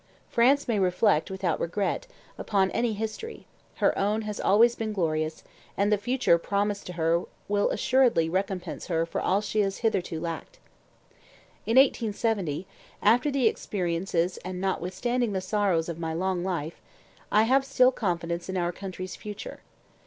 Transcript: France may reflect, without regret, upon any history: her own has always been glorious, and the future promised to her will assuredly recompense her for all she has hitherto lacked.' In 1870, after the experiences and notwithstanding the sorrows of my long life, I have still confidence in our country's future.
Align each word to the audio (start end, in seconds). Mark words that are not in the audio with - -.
France 0.31 0.67
may 0.67 0.79
reflect, 0.79 1.29
without 1.29 1.59
regret, 1.59 2.07
upon 2.35 2.71
any 2.71 2.93
history: 2.93 3.45
her 3.75 3.95
own 3.95 4.23
has 4.23 4.39
always 4.39 4.73
been 4.73 4.93
glorious, 4.93 5.43
and 5.77 5.91
the 5.91 5.95
future 5.99 6.39
promised 6.39 6.87
to 6.87 6.93
her 6.93 7.25
will 7.47 7.69
assuredly 7.69 8.27
recompense 8.27 8.87
her 8.87 9.05
for 9.05 9.21
all 9.21 9.41
she 9.41 9.59
has 9.61 9.77
hitherto 9.85 10.19
lacked.' 10.19 10.57
In 11.67 11.75
1870, 11.77 12.65
after 13.03 13.29
the 13.29 13.45
experiences 13.45 14.37
and 14.37 14.59
notwithstanding 14.59 15.33
the 15.33 15.39
sorrows 15.39 15.87
of 15.87 15.99
my 15.99 16.13
long 16.15 16.43
life, 16.43 16.81
I 17.31 17.43
have 17.43 17.63
still 17.63 17.91
confidence 17.91 18.49
in 18.49 18.57
our 18.57 18.71
country's 18.71 19.15
future. 19.15 19.59